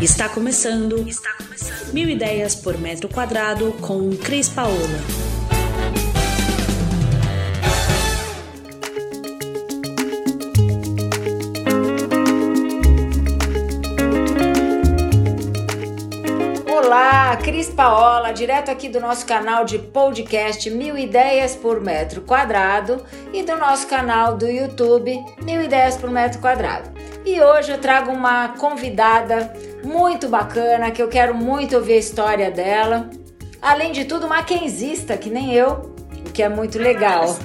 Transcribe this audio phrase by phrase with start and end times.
[0.00, 1.08] Está começando.
[1.08, 1.92] Está começando.
[1.92, 4.76] Mil ideias por metro quadrado com Cris Paola.
[16.70, 23.04] Olá, Cris Paola, direto aqui do nosso canal de podcast Mil Ideias por Metro Quadrado
[23.32, 26.88] e do nosso canal do YouTube Mil Ideias por Metro Quadrado.
[27.26, 32.50] E hoje eu trago uma convidada muito bacana que eu quero muito ouvir a história
[32.50, 33.10] dela.
[33.60, 35.94] Além de tudo, maquenzista, que nem eu,
[36.26, 37.36] o que é muito legal.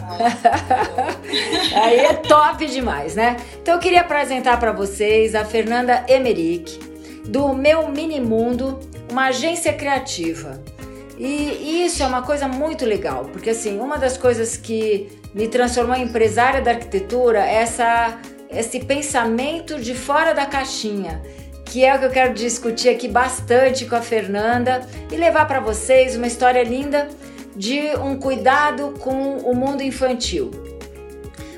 [1.81, 3.37] Aí é top demais, né?
[3.61, 6.79] Então eu queria apresentar para vocês a Fernanda Emerick,
[7.25, 8.79] do Meu Mini Mundo,
[9.11, 10.61] uma agência criativa.
[11.17, 15.95] E isso é uma coisa muito legal, porque assim, uma das coisas que me transformou
[15.95, 18.19] em empresária da arquitetura é essa
[18.55, 21.21] esse pensamento de fora da caixinha,
[21.73, 25.59] que é o que eu quero discutir aqui bastante com a Fernanda e levar para
[25.59, 27.09] vocês uma história linda
[27.55, 30.51] de um cuidado com o mundo infantil.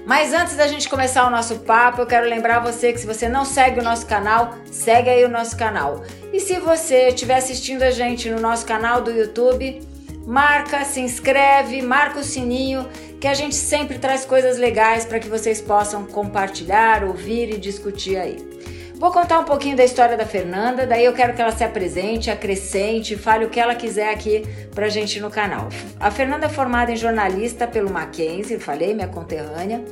[0.05, 3.27] Mas antes da gente começar o nosso papo, eu quero lembrar você que se você
[3.27, 6.01] não segue o nosso canal, segue aí o nosso canal.
[6.31, 9.81] E se você estiver assistindo a gente no nosso canal do YouTube,
[10.25, 12.87] marca, se inscreve, marca o sininho
[13.19, 18.15] que a gente sempre traz coisas legais para que vocês possam compartilhar, ouvir e discutir
[18.15, 18.55] aí.
[18.97, 22.31] Vou contar um pouquinho da história da Fernanda, daí eu quero que ela se apresente,
[22.31, 24.43] acrescente, fale o que ela quiser aqui
[24.73, 25.67] pra gente no canal.
[25.99, 29.83] A Fernanda é formada em jornalista pelo Mackenzie, falei, minha conterrânea,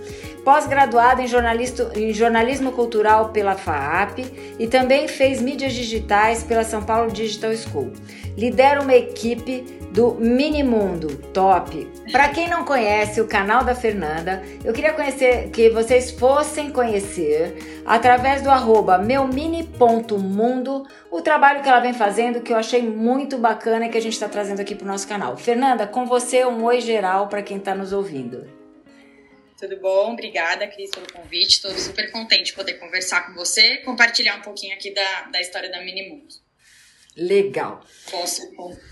[0.45, 1.27] pós-graduada em,
[1.95, 4.19] em jornalismo cultural pela FAAP
[4.57, 7.91] e também fez mídias digitais pela São Paulo Digital School.
[8.37, 9.61] Lidera uma equipe
[9.93, 11.85] do Minimundo Top.
[12.11, 17.83] Para quem não conhece o canal da Fernanda, eu queria conhecer que vocês fossem conhecer
[17.85, 23.85] através do arroba meumini.mundo o trabalho que ela vem fazendo, que eu achei muito bacana
[23.85, 25.37] e que a gente está trazendo aqui para o nosso canal.
[25.37, 28.49] Fernanda, com você um oi geral para quem está nos ouvindo.
[29.59, 30.11] Tudo bom?
[30.11, 31.51] Obrigada, Cris, pelo convite.
[31.51, 35.71] Estou super contente de poder conversar com você, compartilhar um pouquinho aqui da, da história
[35.71, 36.42] da Minimundo.
[37.15, 37.83] Legal.
[38.09, 38.41] Posso,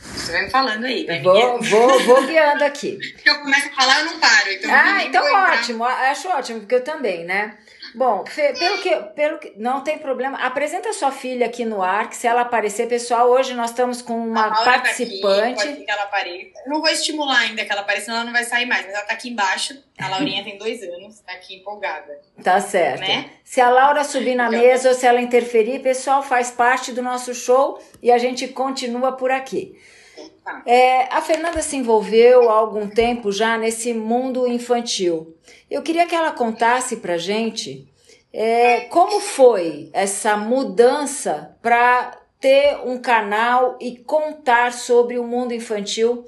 [0.03, 2.99] você vai me falando aí, vou, vou, vou guiando aqui.
[3.25, 4.51] Eu começo a falar, eu não paro.
[4.51, 7.57] Então ah, então ótimo, acho ótimo, porque eu também, né?
[7.95, 9.53] Bom, Fê, pelo que, pelo que.
[9.57, 10.37] Não tem problema.
[10.39, 14.17] Apresenta sua filha aqui no ar, que se ela aparecer, pessoal, hoje nós estamos com
[14.17, 15.63] uma participante.
[15.63, 16.63] Tá aqui, que ela apareça.
[16.67, 18.85] não vou estimular ainda que ela apareça, senão ela não vai sair mais.
[18.85, 19.81] Mas ela tá aqui embaixo.
[19.99, 22.19] A Laurinha tem dois anos, tá aqui empolgada.
[22.43, 23.01] Tá certo.
[23.01, 23.29] Né?
[23.43, 27.33] Se a Laura subir na mesa ou se ela interferir, pessoal, faz parte do nosso
[27.35, 29.77] show e a gente continua por aqui.
[30.43, 30.63] Tá.
[30.65, 35.35] É, a Fernanda se envolveu há algum tempo já nesse mundo infantil.
[35.69, 37.87] Eu queria que ela contasse pra gente
[38.33, 46.25] é, como foi essa mudança para ter um canal e contar sobre o mundo infantil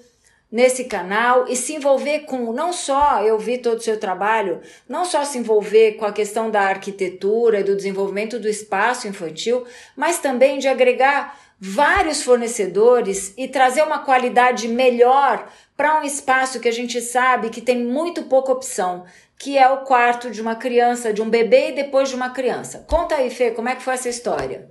[0.54, 5.04] nesse canal e se envolver com não só eu vi todo o seu trabalho, não
[5.04, 9.66] só se envolver com a questão da arquitetura e do desenvolvimento do espaço infantil,
[9.98, 16.70] mas também de agregar vários fornecedores e trazer uma qualidade melhor para um espaço que
[16.70, 19.06] a gente sabe que tem muito pouca opção,
[19.40, 22.86] que é o quarto de uma criança, de um bebê e depois de uma criança.
[22.88, 24.70] Conta aí, Fê, como é que foi essa história?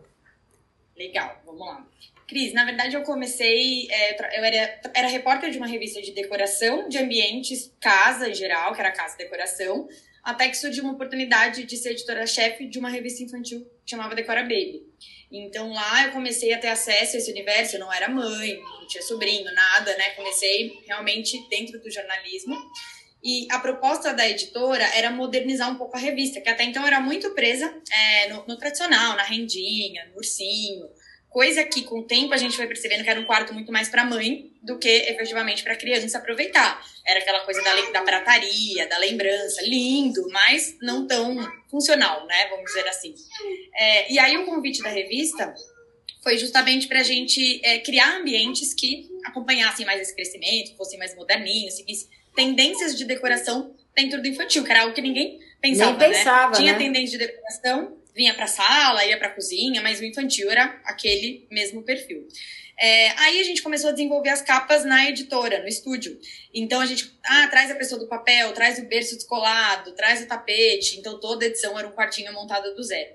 [0.97, 1.85] Legal, vamos lá.
[2.33, 6.89] Cris, na verdade eu comecei, é, eu era, era repórter de uma revista de decoração
[6.89, 9.87] de ambientes, casa em geral, que era Casa Decoração,
[10.25, 14.43] até que surgiu uma oportunidade de ser editora-chefe de uma revista infantil que chamava Decora
[14.43, 14.83] Baby.
[15.31, 18.87] Então lá eu comecei a ter acesso a esse universo, eu não era mãe, não
[18.87, 20.11] tinha sobrinho, nada, né?
[20.11, 22.57] Comecei realmente dentro do jornalismo.
[23.25, 27.01] E a proposta da editora era modernizar um pouco a revista, que até então era
[27.01, 30.89] muito presa é, no, no, tradicional, na rendinha, no ursinho,
[31.33, 33.89] coisa que com o tempo a gente foi percebendo que era um quarto muito mais
[33.89, 36.85] para mãe do que efetivamente para criança aproveitar.
[37.07, 41.37] Era aquela coisa da, da prataria, da lembrança, lindo, mas não tão
[41.71, 42.49] funcional, né?
[42.51, 43.15] Vamos dizer assim.
[43.75, 45.55] É, e aí o convite da revista
[46.23, 51.17] foi justamente para a gente é, criar ambientes que acompanhassem mais esse crescimento, fossem mais
[51.17, 56.11] moderninhos, seguissem tendências de decoração dentro do infantil, que era algo que ninguém pensava, Nem
[56.11, 56.57] pensava né?
[56.57, 56.79] Tinha né?
[56.79, 61.83] tendência de decoração, vinha para sala, ia para cozinha, mas o infantil era aquele mesmo
[61.83, 62.27] perfil.
[62.79, 66.19] É, aí a gente começou a desenvolver as capas na editora, no estúdio.
[66.53, 70.27] Então a gente ah, traz a pessoa do papel, traz o berço descolado, traz o
[70.27, 70.99] tapete.
[70.99, 73.11] Então toda edição era um quartinho montado do zero.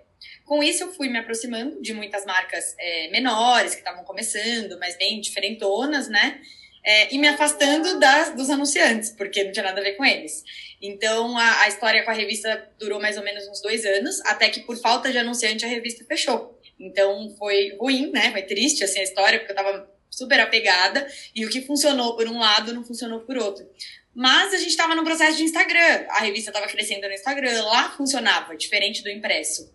[0.45, 4.97] Com isso eu fui me aproximando de muitas marcas é, menores que estavam começando, mas
[4.97, 6.39] bem diferentonas, né?
[6.89, 10.41] É, e me afastando das, dos anunciantes, porque não tinha nada a ver com eles.
[10.81, 14.47] Então, a, a, história com a revista durou mais ou menos uns dois anos, até
[14.47, 16.57] que, por falta de anunciante, a revista fechou.
[16.79, 18.31] Então foi ruim, né?
[18.31, 22.27] Foi triste assim a história, porque eu tava super apegada e o que funcionou por
[22.27, 23.67] um lado não funcionou por outro.
[24.15, 27.91] Mas a gente estava no processo de Instagram, a revista estava crescendo no Instagram, lá
[27.91, 29.71] funcionava, diferente do impresso.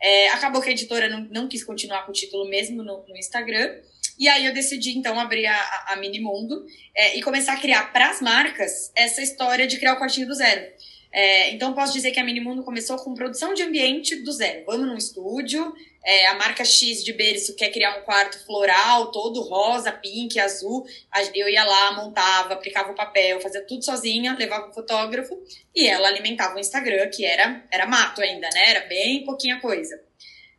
[0.00, 3.16] É, acabou que a editora não, não quis continuar com o título mesmo no, no
[3.16, 3.80] Instagram.
[4.18, 6.64] E aí eu decidi, então, abrir a, a Minimundo
[6.94, 10.34] é, e começar a criar para as marcas essa história de criar o quartinho do
[10.34, 10.66] zero.
[11.12, 14.64] É, então, posso dizer que a Minimundo começou com produção de ambiente do zero.
[14.66, 15.72] Vamos num estúdio,
[16.06, 20.86] é, a marca X de berço quer criar um quarto floral, todo rosa, pink, azul.
[21.34, 25.36] Eu ia lá, montava, aplicava o papel, fazia tudo sozinha, levava o fotógrafo
[25.74, 28.70] e ela alimentava o Instagram, que era, era mato ainda, né?
[28.70, 30.00] Era bem pouquinha coisa.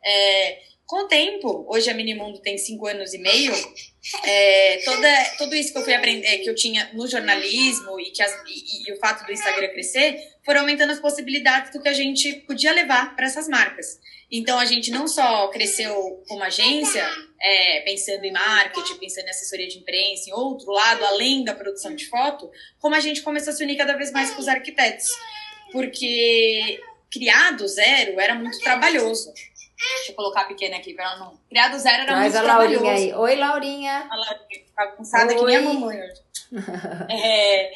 [0.03, 3.53] É, com o tempo, hoje a Minimundo tem cinco anos e meio,
[4.23, 8.23] é, toda, tudo isso que eu fui aprender, que eu tinha no jornalismo e, que
[8.23, 11.93] as, e, e, o fato do Instagram crescer, foram aumentando as possibilidades do que a
[11.93, 13.99] gente podia levar para essas marcas.
[14.31, 17.05] Então a gente não só cresceu como agência,
[17.41, 21.93] é, pensando em marketing, pensando em assessoria de imprensa, em outro lado, além da produção
[21.93, 22.49] de foto,
[22.79, 25.09] como a gente começou a se unir cada vez mais com os arquitetos.
[25.69, 26.79] Porque
[27.11, 29.33] criar do zero era muito trabalhoso.
[29.77, 31.39] Deixa eu colocar a pequena aqui pra ela não.
[31.49, 32.83] Criar do zero era Traz muito a trabalhoso.
[32.83, 33.13] Laurinha aí.
[33.13, 34.07] Oi, Laurinha.
[34.09, 36.21] A Laurinha tá cansada que nem a mamãe hoje.
[37.11, 37.71] é,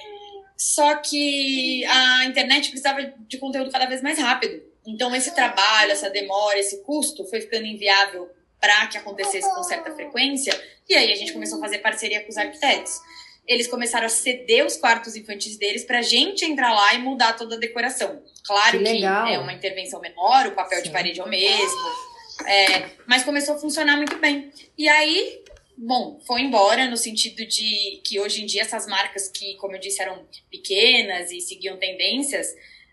[0.58, 4.64] só que a internet precisava de conteúdo cada vez mais rápido.
[4.86, 9.92] Então, esse trabalho, essa demora, esse custo foi ficando inviável para que acontecesse com certa
[9.92, 10.60] frequência.
[10.90, 13.00] E aí a gente começou a fazer parceria com os arquitetos.
[13.48, 17.34] Eles começaram a ceder os quartos infantis deles para a gente entrar lá e mudar
[17.34, 18.22] toda a decoração.
[18.46, 20.86] Claro que, que é uma intervenção menor, o papel Sim.
[20.86, 21.92] de parede é o mesmo,
[22.46, 24.52] é, mas começou a funcionar muito bem.
[24.78, 25.44] E aí,
[25.78, 29.80] bom, foi embora no sentido de que hoje em dia essas marcas que, como eu
[29.80, 32.48] disse, eram pequenas e seguiam tendências,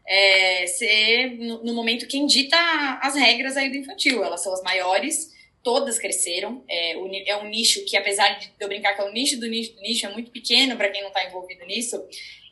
[0.07, 2.57] é, ser no, no, momento quem dita
[3.03, 4.25] as regras aí do infantil.
[4.25, 5.31] Elas são as maiores,
[5.69, 6.65] todas cresceram.
[6.67, 6.95] É,
[7.27, 9.83] é um nicho que, apesar de eu brincar que é o nicho do nicho, do
[9.83, 12.03] nicho é muito pequeno para quem não está envolvido nisso,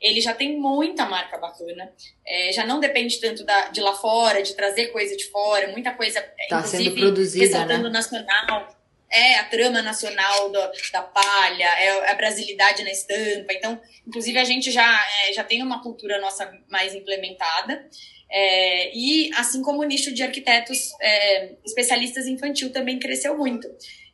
[0.03, 1.91] ele já tem muita marca bacana.
[2.27, 5.95] É, já não depende tanto da, de lá fora, de trazer coisa de fora, muita
[5.95, 7.79] coisa, tá inclusive, sendo produzida, né?
[7.89, 8.77] nacional.
[9.11, 10.61] É a trama nacional do,
[10.93, 13.51] da palha, é a brasilidade na estampa.
[13.55, 17.89] Então, inclusive, a gente já, é, já tem uma cultura nossa mais implementada.
[18.31, 23.69] É, e assim como o nicho de arquitetos é, especialistas infantil também cresceu muito.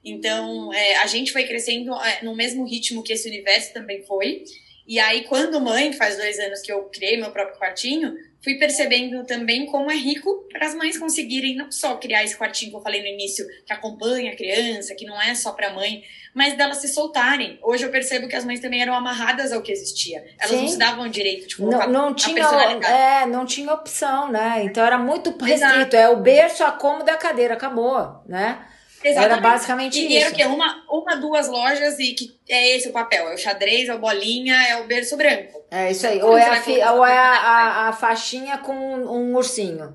[0.05, 4.44] Então, é, a gente foi crescendo é, no mesmo ritmo que esse universo também foi.
[4.87, 9.25] E aí, quando mãe, faz dois anos que eu criei meu próprio quartinho, fui percebendo
[9.25, 12.82] também como é rico para as mães conseguirem não só criar esse quartinho que eu
[12.82, 16.03] falei no início, que acompanha a criança, que não é só para mãe,
[16.34, 17.58] mas delas se soltarem.
[17.62, 20.25] Hoje eu percebo que as mães também eram amarradas ao que existia.
[20.38, 20.62] Elas Sim.
[20.62, 24.62] não se davam direito de colocar não, não tinha, É, não tinha opção, né?
[24.64, 25.52] Então era muito restrito.
[25.52, 25.96] Exato.
[25.96, 28.67] É o berço, a cômoda, a cadeira, acabou, né?
[29.05, 29.32] Exatamente.
[29.32, 30.29] Era basicamente e, isso.
[30.29, 30.44] E quê?
[30.44, 33.29] Uma, uma, duas lojas e que é esse o papel.
[33.29, 35.62] É o xadrez, é o bolinha, é o berço branco.
[35.70, 36.23] É isso aí.
[36.23, 39.94] Ou é, a, fi, ou é a, a, a, faixinha com um ursinho.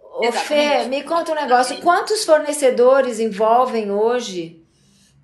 [0.00, 1.80] Ô, Fê, me conta um negócio.
[1.80, 4.57] Quantos fornecedores envolvem hoje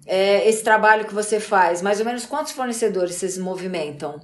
[0.07, 1.83] é, esse trabalho que você faz?
[1.83, 4.21] Mais ou menos quantos fornecedores vocês movimentam?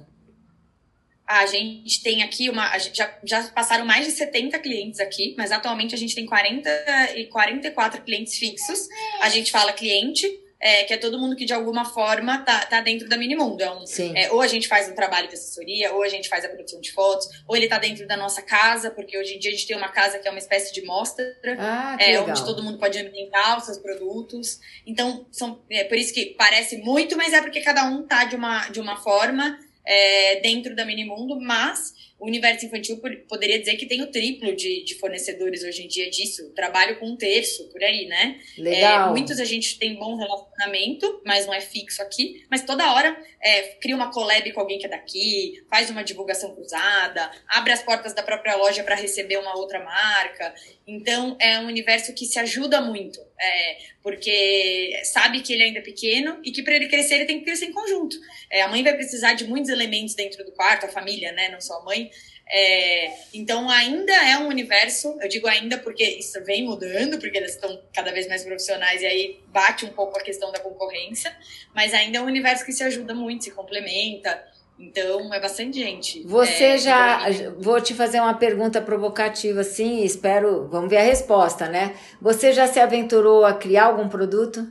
[1.27, 2.77] A gente tem aqui uma.
[2.77, 6.69] já, já passaram mais de 70 clientes aqui, mas atualmente a gente tem 40
[7.15, 8.87] e 44 clientes fixos.
[9.21, 10.27] A gente fala cliente,
[10.61, 13.63] é, que é todo mundo que de alguma forma tá, tá dentro da Minimundo.
[13.63, 13.83] É um,
[14.15, 16.79] é, ou a gente faz um trabalho de assessoria, ou a gente faz a produção
[16.79, 19.67] de fotos, ou ele tá dentro da nossa casa, porque hoje em dia a gente
[19.67, 21.25] tem uma casa que é uma espécie de mostra,
[21.57, 24.59] ah, é, onde todo mundo pode ambientar os seus produtos.
[24.85, 28.35] Então, são, é por isso que parece muito, mas é porque cada um tá de
[28.35, 33.87] uma, de uma forma é, dentro da Minimundo, mas o universo infantil poderia dizer que
[33.87, 36.51] tem o triplo de, de fornecedores hoje em dia disso.
[36.53, 38.39] Trabalho com um terço, por aí, né?
[38.59, 39.07] Legal.
[39.07, 42.45] É, muitos a gente tem bom relacionamento, mas não é fixo aqui.
[42.47, 46.53] Mas toda hora é, cria uma collab com alguém que é daqui, faz uma divulgação
[46.53, 50.53] cruzada, abre as portas da própria loja para receber uma outra marca.
[50.85, 55.81] Então, é um universo que se ajuda muito, é, porque sabe que ele ainda é
[55.81, 58.15] pequeno e que para ele crescer ele tem que crescer em conjunto.
[58.49, 61.59] É, a mãe vai precisar de muitos elementos dentro do quarto, a família, né, não
[61.59, 62.11] só a mãe.
[62.53, 67.53] É, então, ainda é um universo, eu digo ainda porque isso vem mudando, porque eles
[67.55, 71.33] estão cada vez mais profissionais e aí bate um pouco a questão da concorrência,
[71.73, 74.50] mas ainda é um universo que se ajuda muito, se complementa.
[74.81, 76.23] Então, é bastante gente.
[76.23, 77.29] Você é, já.
[77.59, 80.67] Vou te fazer uma pergunta provocativa, assim, espero.
[80.67, 81.95] Vamos ver a resposta, né?
[82.19, 84.67] Você já se aventurou a criar algum produto?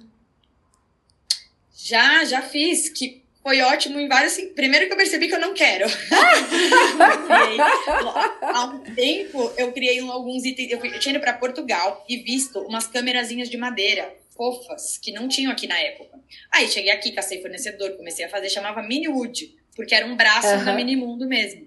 [1.73, 2.89] Já, já fiz.
[2.89, 4.37] Que foi ótimo em vários.
[4.57, 5.87] Primeiro que eu percebi que eu não quero.
[8.43, 10.73] há um tempo eu criei alguns itens.
[10.73, 15.53] Eu, tinha ido para Portugal e visto umas câmerazinhas de madeira fofas que não tinham
[15.53, 16.19] aqui na época.
[16.51, 20.47] Aí cheguei aqui, cacei fornecedor, comecei a fazer, chamava Mini Wood, porque era um braço
[20.47, 20.65] uhum.
[20.67, 21.67] da Mini Mundo mesmo.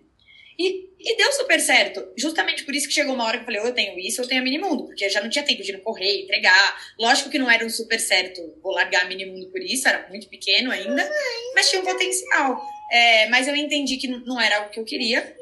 [0.57, 2.07] E, e, deu super certo.
[2.15, 4.41] Justamente por isso que chegou uma hora que eu falei, eu tenho isso, eu tenho
[4.41, 6.77] a Minimundo, porque já não tinha tempo de ir no correio, entregar.
[6.99, 10.29] Lógico que não era um super certo, vou largar a Minimundo por isso, era muito
[10.29, 11.09] pequeno ainda,
[11.55, 12.63] mas tinha um potencial.
[12.91, 15.35] É, mas eu entendi que não era o que eu queria.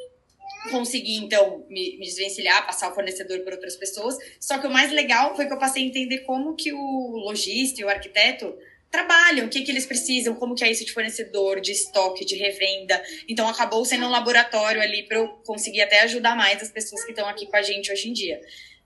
[0.70, 4.16] Consegui, então, me, me desvencilhar, passar o fornecedor por outras pessoas.
[4.40, 7.82] Só que o mais legal foi que eu passei a entender como que o lojista
[7.82, 8.56] e o arquiteto
[8.92, 12.36] trabalham, o que, que eles precisam, como que é isso de fornecedor, de estoque, de
[12.36, 13.02] revenda.
[13.28, 17.12] Então acabou sendo um laboratório ali para eu conseguir até ajudar mais as pessoas que
[17.12, 18.42] estão aqui com a gente hoje em dia.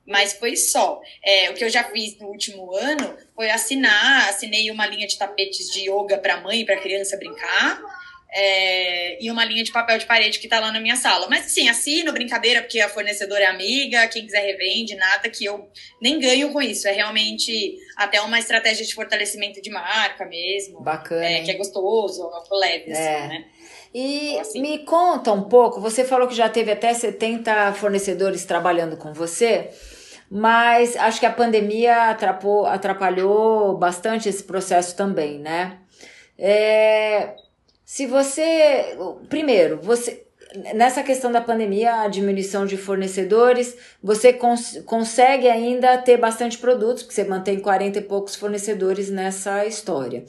[0.08, 1.02] Mas foi só.
[1.24, 5.18] É, o que eu já fiz no último ano foi assinar, assinei uma linha de
[5.18, 7.82] tapetes de yoga para mãe e para criança brincar
[8.38, 11.28] é, e uma linha de papel de parede que tá lá na minha sala.
[11.30, 15.70] Mas sim, assino, brincadeira, porque a fornecedora é amiga, quem quiser revende, nada que eu
[16.02, 16.86] nem ganho com isso.
[16.86, 20.82] É realmente até uma estratégia de fortalecimento de marca mesmo.
[20.82, 21.24] Bacana.
[21.24, 23.28] É, que é gostoso, é leve, assim, é.
[23.28, 23.46] né?
[23.94, 28.44] E então, assim, me conta um pouco, você falou que já teve até 70 fornecedores
[28.44, 29.70] trabalhando com você,
[30.30, 35.80] mas acho que a pandemia atrapalhou, atrapalhou bastante esse processo também, né?
[36.38, 37.34] É,
[37.86, 38.98] se você.
[39.30, 40.24] Primeiro, você.
[40.74, 47.04] Nessa questão da pandemia, a diminuição de fornecedores, você cons consegue ainda ter bastante produtos,
[47.04, 50.24] porque você mantém 40 e poucos fornecedores nessa história.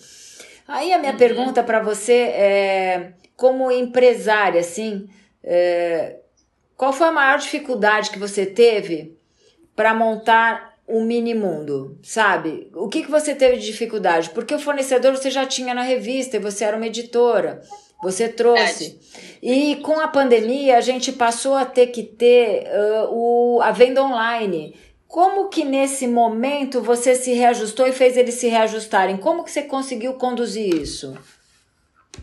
[0.67, 1.19] Aí a minha uhum.
[1.19, 5.09] pergunta para você é, como empresária, assim,
[5.45, 6.17] é,
[6.77, 9.17] qual foi a maior dificuldade que você teve
[9.77, 12.71] para montar o mini mundo, sabe?
[12.75, 14.31] O que, que você teve de dificuldade?
[14.31, 17.61] Porque o fornecedor você já tinha na revista e você era uma editora.
[18.03, 19.01] Você trouxe.
[19.43, 24.03] E com a pandemia, a gente passou a ter que ter uh, o, a venda
[24.03, 24.77] online.
[25.09, 29.17] Como que nesse momento você se reajustou e fez eles se reajustarem?
[29.17, 31.17] Como que você conseguiu conduzir isso?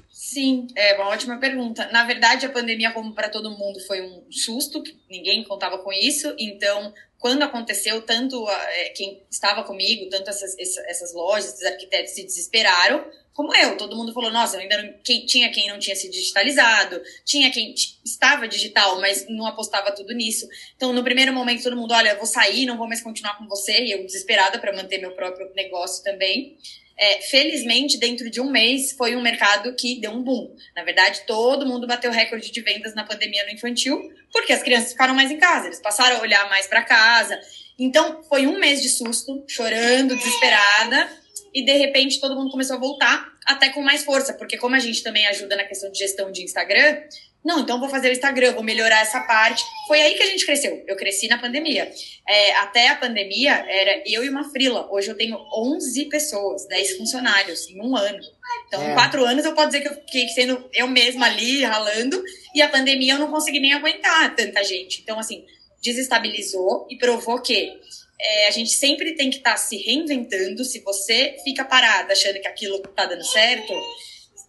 [0.10, 1.90] Sim, é uma ótima pergunta.
[1.92, 6.34] Na verdade, a pandemia, como para todo mundo, foi um susto, ninguém contava com isso.
[6.40, 6.94] Então,
[7.24, 13.02] quando aconteceu, tanto é, quem estava comigo, tanto essas, essas lojas, esses arquitetos se desesperaram,
[13.32, 13.78] como eu.
[13.78, 17.74] Todo mundo falou: nossa, ainda não, quem, tinha quem não tinha se digitalizado, tinha quem
[18.04, 20.46] estava digital, mas não apostava tudo nisso.
[20.76, 23.72] Então, no primeiro momento, todo mundo: olha, vou sair, não vou mais continuar com você,
[23.72, 26.58] e eu desesperada para manter meu próprio negócio também.
[26.98, 30.56] É, felizmente, dentro de um mês, foi um mercado que deu um boom.
[30.76, 34.92] Na verdade, todo mundo bateu recorde de vendas na pandemia no infantil, porque as crianças
[34.92, 37.40] ficaram mais em casa, eles passaram a olhar mais para casa.
[37.78, 41.10] Então, foi um mês de susto, chorando, desesperada,
[41.54, 44.80] e de repente todo mundo começou a voltar, até com mais força, porque como a
[44.80, 47.02] gente também ajuda na questão de gestão de Instagram,
[47.44, 49.62] não, então vou fazer o Instagram, vou melhorar essa parte.
[49.86, 50.82] Foi aí que a gente cresceu.
[50.88, 51.92] Eu cresci na pandemia.
[52.28, 54.88] É, até a pandemia, era eu e uma frila.
[54.90, 58.20] Hoje eu tenho 11 pessoas, 10 funcionários em um ano.
[58.68, 58.92] Então, é.
[58.92, 62.24] em quatro anos, eu posso dizer que eu fiquei sendo eu mesma ali, ralando.
[62.56, 65.02] E a pandemia, eu não consegui nem aguentar tanta gente.
[65.02, 65.46] Então, assim,
[65.82, 67.74] desestabilizou e provou que
[68.22, 70.64] é, a gente sempre tem que estar tá se reinventando.
[70.64, 73.74] Se você fica parada achando que aquilo tá dando certo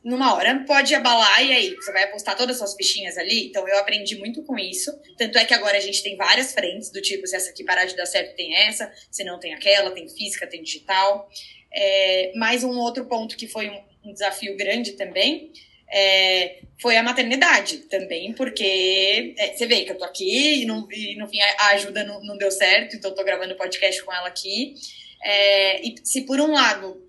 [0.05, 3.47] numa hora pode abalar e aí você vai apostar todas as suas fichinhas ali.
[3.47, 4.93] Então eu aprendi muito com isso.
[5.17, 7.87] Tanto é que agora a gente tem várias frentes do tipo se essa aqui parar
[7.87, 11.29] de dar certo tem essa, se não tem aquela, tem física, tem digital.
[11.73, 15.51] É, mais um outro ponto que foi um, um desafio grande também
[15.95, 20.89] é, foi a maternidade também, porque é, você vê que eu tô aqui e no,
[20.91, 24.13] e no fim a ajuda não, não deu certo, então eu tô gravando podcast com
[24.13, 24.75] ela aqui.
[25.23, 27.01] É, e se por um lado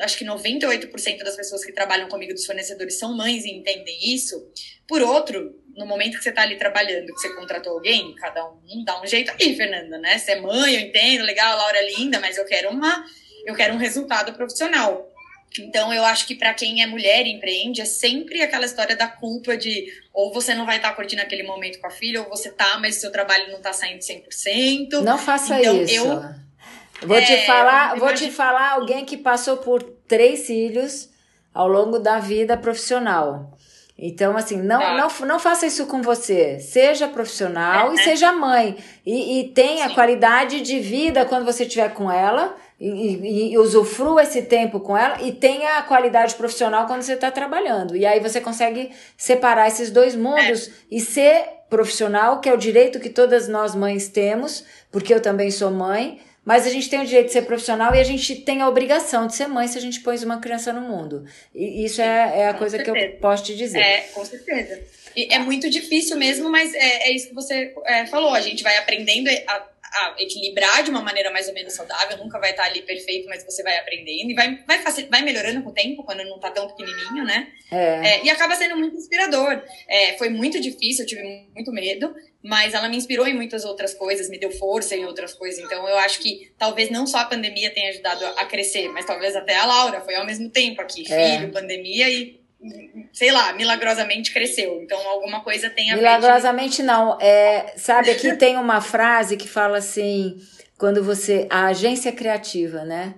[0.00, 4.50] acho que 98% das pessoas que trabalham comigo dos fornecedores são mães e entendem isso.
[4.86, 8.84] Por outro, no momento que você está ali trabalhando, que você contratou alguém, cada um
[8.84, 10.18] dá um jeito aí, Fernanda, né?
[10.18, 13.04] Você é mãe, eu entendo, legal, a Laura é linda, mas eu quero uma,
[13.44, 15.08] eu quero um resultado profissional.
[15.58, 19.08] Então, eu acho que para quem é mulher e empreende, é sempre aquela história da
[19.08, 22.28] culpa de ou você não vai estar tá curtindo aquele momento com a filha, ou
[22.28, 25.02] você tá, mas o seu trabalho não está saindo 100%.
[25.02, 25.94] Não faça então, isso.
[25.94, 26.22] Eu,
[27.06, 31.08] Vou é, te falar, vou te falar alguém que passou por três filhos
[31.52, 33.56] ao longo da vida profissional.
[34.02, 34.96] Então, assim, não, tá.
[34.96, 36.58] não, não faça isso com você.
[36.58, 38.02] Seja profissional é, e é.
[38.02, 38.78] seja mãe.
[39.04, 39.94] E, e tenha Sim.
[39.94, 42.56] qualidade de vida quando você estiver com ela.
[42.80, 47.12] E, e, e, usufrua esse tempo com ela e tenha a qualidade profissional quando você
[47.12, 47.94] está trabalhando.
[47.94, 50.72] E aí você consegue separar esses dois mundos é.
[50.90, 55.50] e ser profissional, que é o direito que todas nós mães temos, porque eu também
[55.50, 58.62] sou mãe, mas a gente tem o direito de ser profissional e a gente tem
[58.62, 61.24] a obrigação de ser mãe se a gente põe uma criança no mundo.
[61.54, 63.06] E isso é, é a com coisa certeza.
[63.06, 63.78] que eu posso te dizer.
[63.78, 64.80] É, com certeza.
[65.14, 68.32] E é muito difícil mesmo, mas é, é isso que você é, falou.
[68.32, 72.16] A gente vai aprendendo a, a, equilibrar de uma maneira mais ou menos saudável.
[72.18, 74.78] Nunca vai estar ali perfeito, mas você vai aprendendo e vai, vai,
[75.10, 77.48] vai melhorando com o tempo, quando não está tão pequenininho, né?
[77.70, 78.16] É.
[78.16, 78.24] é.
[78.24, 79.62] e acaba sendo muito inspirador.
[79.88, 81.22] É, foi muito difícil, eu tive
[81.54, 85.34] muito medo, mas ela me inspirou em muitas outras coisas, me deu força em outras
[85.34, 85.62] coisas.
[85.64, 89.36] Então eu acho que talvez não só a pandemia tenha ajudado a crescer, mas talvez
[89.36, 91.38] até a Laura foi ao mesmo tempo aqui, é.
[91.38, 92.39] filho, pandemia e
[93.12, 94.80] sei lá, milagrosamente cresceu.
[94.82, 97.18] Então alguma coisa tem a milagrosamente não.
[97.20, 100.36] É, sabe, aqui tem uma frase que fala assim,
[100.78, 103.14] quando você a agência criativa, né?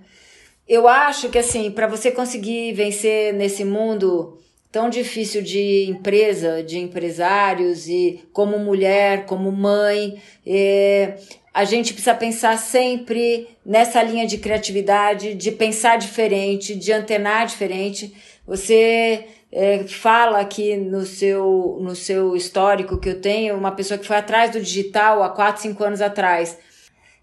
[0.69, 4.39] Eu acho que assim, para você conseguir vencer nesse mundo
[4.71, 11.17] tão difícil de empresa, de empresários e como mulher, como mãe, é,
[11.53, 18.15] a gente precisa pensar sempre nessa linha de criatividade, de pensar diferente, de antenar diferente.
[18.53, 24.07] Você é, fala aqui no seu, no seu histórico que eu tenho uma pessoa que
[24.07, 26.59] foi atrás do digital há 4, 5 anos atrás.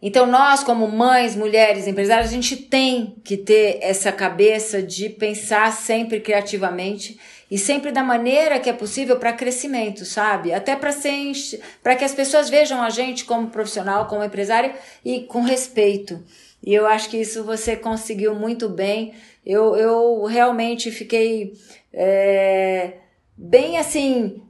[0.02, 5.72] Então, nós, como mães, mulheres, empresárias, a gente tem que ter essa cabeça de pensar
[5.72, 7.20] sempre criativamente
[7.52, 10.52] e sempre da maneira que é possível para crescimento, sabe?
[10.52, 14.74] Até para que as pessoas vejam a gente como profissional, como empresária
[15.06, 16.24] e com respeito.
[16.64, 19.14] E eu acho que isso você conseguiu muito bem.
[19.46, 21.54] Eu, eu realmente fiquei
[21.94, 22.94] é,
[23.38, 24.44] bem assim.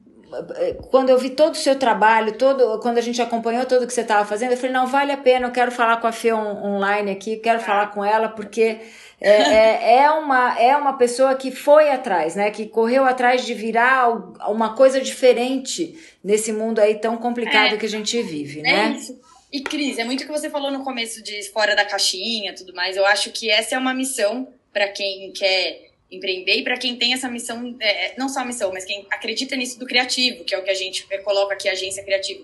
[0.92, 4.02] Quando eu vi todo o seu trabalho, todo, quando a gente acompanhou tudo que você
[4.02, 6.64] estava fazendo, eu falei: não, vale a pena, eu quero falar com a Fê on,
[6.64, 8.80] online aqui, quero falar com ela, porque
[9.22, 12.52] é, é, é, uma, é uma pessoa que foi atrás, né?
[12.52, 14.08] Que correu atrás de virar
[14.50, 18.96] uma coisa diferente nesse mundo aí tão complicado é, que a gente vive, é né?
[18.98, 19.20] Isso.
[19.52, 22.74] E Cris, é muito o que você falou no começo de fora da caixinha, tudo
[22.74, 22.96] mais.
[22.96, 27.14] Eu acho que essa é uma missão para quem quer empreender e para quem tem
[27.14, 30.58] essa missão, é, não só a missão, mas quem acredita nisso do criativo, que é
[30.58, 32.44] o que a gente coloca aqui, agência criativa.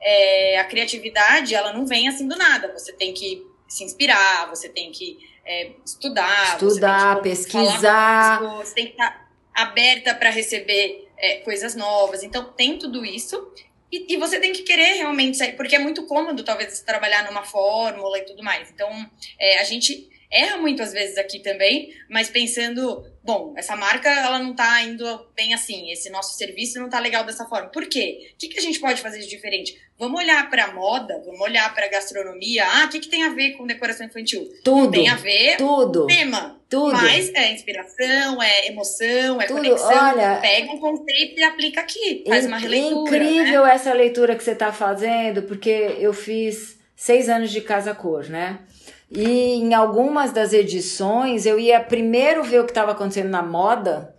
[0.00, 2.72] É, a criatividade, ela não vem assim do nada.
[2.72, 8.86] Você tem que se inspirar, você tem que é, estudar, estudar, que, pesquisar, você tem
[8.86, 12.22] que estar aberta para receber é, coisas novas.
[12.22, 13.52] Então tem tudo isso
[13.90, 17.44] e, e, você tem que querer realmente sair, porque é muito cômodo, talvez, trabalhar numa
[17.44, 18.70] fórmula e tudo mais.
[18.70, 18.88] Então,
[19.38, 24.38] é, a gente erra muito às vezes aqui também, mas pensando, bom, essa marca ela
[24.38, 25.04] não tá indo
[25.36, 27.68] bem assim, esse nosso serviço não tá legal dessa forma.
[27.68, 28.30] Por quê?
[28.34, 29.78] O que, que a gente pode fazer de diferente?
[29.96, 32.64] Vamos olhar para moda, vamos olhar para gastronomia.
[32.66, 34.48] Ah, o que, que tem a ver com decoração infantil?
[34.64, 34.90] Tudo.
[34.90, 36.60] Tem a ver tudo, tema.
[36.68, 36.92] Tudo.
[36.92, 39.56] Mas é inspiração, é emoção, é tudo.
[39.58, 39.88] conexão.
[39.88, 42.24] Olha, Pega um conceito e aplica aqui.
[42.26, 43.16] Faz uma releitura.
[43.16, 43.74] Incrível né?
[43.74, 48.58] essa leitura que você está fazendo, porque eu fiz seis anos de Casa Cor, né?
[49.10, 54.14] E em algumas das edições eu ia primeiro ver o que estava acontecendo na moda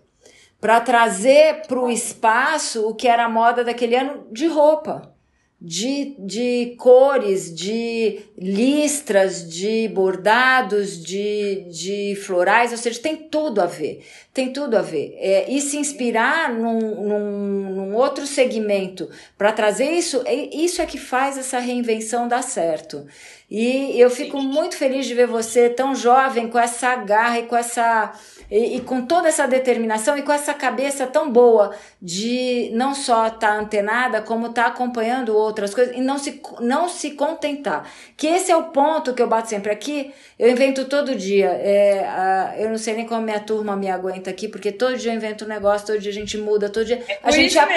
[0.62, 5.15] para trazer para o espaço o que era a moda daquele ano de roupa
[5.60, 13.65] de, de cores, de listras, de bordados, de, de florais, ou seja, tem tudo a
[13.65, 14.06] ver.
[14.34, 15.15] Tem tudo a ver.
[15.17, 20.86] É, e se inspirar num, num, num outro segmento para trazer isso, é, isso é
[20.86, 23.06] que faz essa reinvenção dar certo.
[23.49, 27.55] E eu fico muito feliz de ver você tão jovem, com essa garra e com
[27.55, 28.12] essa
[28.49, 33.27] e, e, com toda essa determinação e com essa cabeça tão boa de não só
[33.27, 37.89] estar tá antenada, como estar tá acompanhando outras coisas e não se, não se contentar.
[38.15, 40.13] Que esse é o ponto que eu bato sempre aqui.
[40.38, 41.47] Eu invento todo dia.
[41.47, 45.12] É, a, eu não sei nem como minha turma me aguenta aqui, porque todo dia
[45.12, 47.03] eu invento um negócio, todo dia a gente muda, todo dia.
[47.08, 47.67] É a gente, a,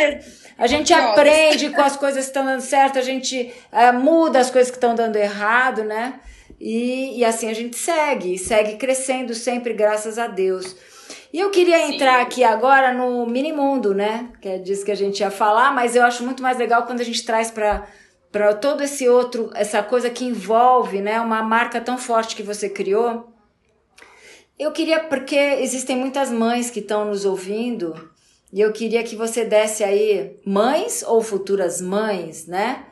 [0.58, 4.50] a gente aprende com as coisas que estão dando certo, a gente é, muda as
[4.50, 6.20] coisas que estão dando errado, né?
[6.60, 10.76] E, e assim a gente segue, segue crescendo sempre, graças a Deus.
[11.32, 11.94] E eu queria Sim.
[11.94, 14.30] entrar aqui agora no mini mundo, né?
[14.40, 17.00] Que é disso que a gente ia falar, mas eu acho muito mais legal quando
[17.00, 17.86] a gente traz para
[18.30, 22.68] para todo esse outro, essa coisa que envolve, né, uma marca tão forte que você
[22.68, 23.32] criou.
[24.58, 27.94] Eu queria porque existem muitas mães que estão nos ouvindo,
[28.52, 32.84] e eu queria que você desse aí mães ou futuras mães, né?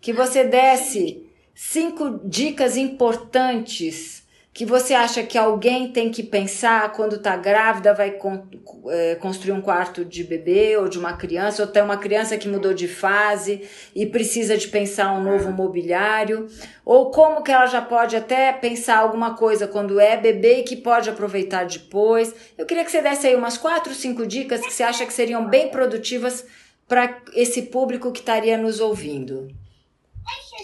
[0.00, 1.27] Que você desse
[1.60, 4.22] cinco dicas importantes
[4.54, 8.44] que você acha que alguém tem que pensar quando está grávida, vai con
[8.88, 12.48] é, construir um quarto de bebê ou de uma criança, ou tem uma criança que
[12.48, 16.46] mudou de fase e precisa de pensar um novo mobiliário,
[16.84, 20.76] ou como que ela já pode até pensar alguma coisa quando é bebê e que
[20.76, 22.32] pode aproveitar depois.
[22.56, 25.48] Eu queria que você desse aí umas quatro, cinco dicas que você acha que seriam
[25.48, 26.46] bem produtivas
[26.86, 29.48] para esse público que estaria nos ouvindo.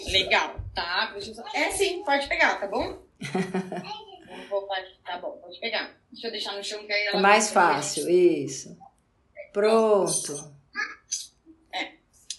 [0.07, 1.15] Legal, tá?
[1.53, 3.01] É sim, pode pegar, tá bom?
[5.05, 5.95] tá bom, pode pegar.
[6.11, 7.17] Deixa eu deixar no chão que aí ela.
[7.17, 8.77] É mais fácil, isso.
[9.51, 10.55] Pronto.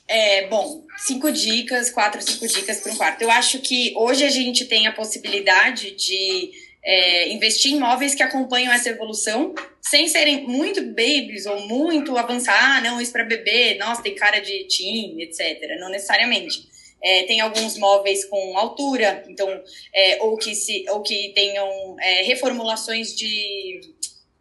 [0.08, 3.22] É, bom, cinco dicas, quatro, cinco dicas para um quarto.
[3.22, 6.52] Eu acho que hoje a gente tem a possibilidade de
[6.84, 12.76] é, investir em móveis que acompanham essa evolução, sem serem muito babies ou muito avançar,
[12.76, 15.60] ah, não, isso para bebê, nossa, tem cara de teen, etc.
[15.80, 16.68] Não necessariamente.
[17.06, 19.48] É, tem alguns móveis com altura, então,
[19.94, 23.80] é, ou, que se, ou que tenham é, reformulações de.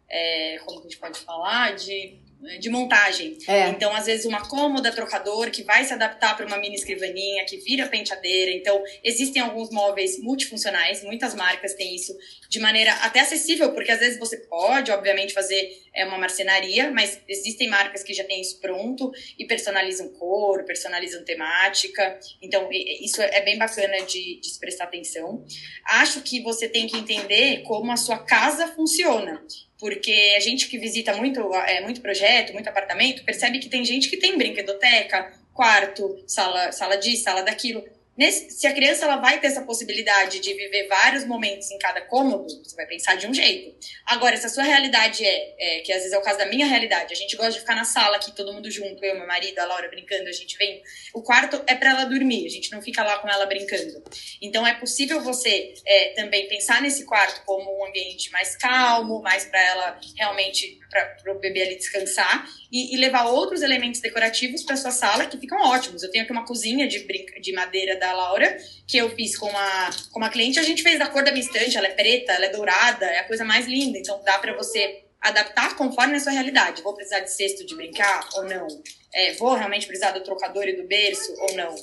[0.08, 1.76] É, como que a gente pode falar?
[1.76, 2.18] De
[2.60, 3.36] de montagem.
[3.48, 3.68] É.
[3.68, 7.56] Então, às vezes, uma cômoda trocador que vai se adaptar para uma mini escrivaninha, que
[7.58, 8.52] vira penteadeira.
[8.52, 12.16] Então, existem alguns móveis multifuncionais, muitas marcas têm isso
[12.48, 17.20] de maneira até acessível, porque às vezes você pode, obviamente, fazer é, uma marcenaria, mas
[17.28, 22.18] existem marcas que já têm isso pronto e personalizam cor, personalizam temática.
[22.40, 25.44] Então, isso é bem bacana de, de se prestar atenção.
[25.84, 29.42] Acho que você tem que entender como a sua casa funciona
[29.78, 34.08] porque a gente que visita muito, é, muito projeto, muito apartamento, percebe que tem gente
[34.08, 37.82] que tem brinquedoteca, quarto, sala, sala disso, sala daquilo.
[38.16, 42.00] Nesse, se a criança ela vai ter essa possibilidade de viver vários momentos em cada
[42.00, 43.76] cômodo, você vai pensar de um jeito.
[44.06, 46.66] Agora, se a sua realidade é, é, que às vezes é o caso da minha
[46.66, 49.58] realidade, a gente gosta de ficar na sala aqui, todo mundo junto, eu, meu marido,
[49.58, 50.82] a Laura brincando, a gente vem.
[51.12, 54.02] O quarto é para ela dormir, a gente não fica lá com ela brincando.
[54.40, 59.44] Então, é possível você é, também pensar nesse quarto como um ambiente mais calmo, mais
[59.44, 64.76] para ela realmente para o bebê ali descansar e, e, levar outros elementos decorativos para
[64.76, 66.02] sua sala que ficam ótimos.
[66.02, 69.48] Eu tenho aqui uma cozinha de, brinca, de madeira da Laura que eu fiz com
[69.48, 70.58] uma, com uma cliente.
[70.58, 73.18] A gente fez da cor da minha estante, ela é preta, ela é dourada, é
[73.18, 73.98] a coisa mais linda.
[73.98, 76.82] Então dá para você adaptar conforme a sua realidade.
[76.82, 78.66] Vou precisar de cesto de brincar ou não?
[79.12, 81.74] É, vou realmente precisar do trocador e do berço ou não?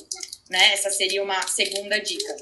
[0.50, 0.74] Né?
[0.74, 2.36] Essa seria uma segunda dica.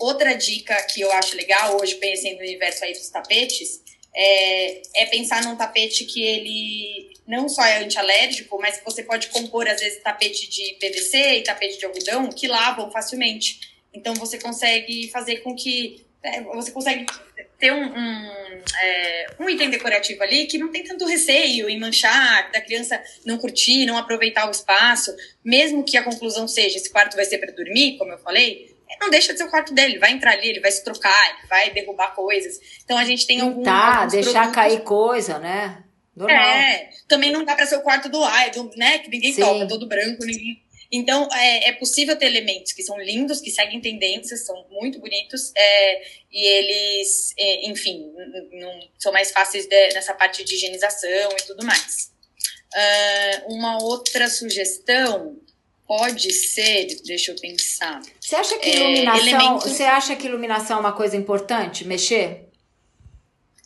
[0.00, 3.80] Outra dica que eu acho legal hoje, pensando no universo aí dos tapetes,
[4.14, 9.66] é, é pensar num tapete que ele não só é antialérgico, mas você pode compor,
[9.68, 13.60] às vezes, tapete de PVC e tapete de algodão que lavam facilmente.
[13.94, 16.04] Então, você consegue fazer com que.
[16.22, 17.04] É, você consegue
[17.58, 18.30] ter um, um,
[18.80, 23.38] é, um, item decorativo ali que não tem tanto receio em manchar, da criança não
[23.38, 25.12] curtir, não aproveitar o espaço,
[25.44, 29.10] mesmo que a conclusão seja esse quarto vai ser para dormir, como eu falei, não
[29.10, 31.48] deixa de ser o quarto dele, ele vai entrar ali, ele vai se trocar, ele
[31.48, 32.58] vai derrubar coisas.
[32.84, 33.62] Então a gente tem algum.
[33.62, 34.54] Tá, deixar produtos...
[34.54, 35.84] cair coisa, né?
[36.14, 36.38] Normal.
[36.38, 38.98] É, também não dá para ser o quarto do ai, do, né?
[38.98, 39.40] Que ninguém Sim.
[39.40, 40.62] toca, todo branco, ninguém.
[40.94, 45.50] Então, é, é, possível ter elementos que são lindos, que seguem tendências, são muito bonitos,
[45.56, 48.12] é, e eles, é, enfim,
[48.52, 52.12] não, são mais fáceis de, nessa parte de higienização e tudo mais.
[52.74, 55.38] Uh, uma outra sugestão
[55.92, 58.00] pode ser, deixa eu pensar.
[58.18, 59.68] Você acha que é, iluminação, é, elemento...
[59.68, 62.48] você acha que iluminação é uma coisa importante, mexer?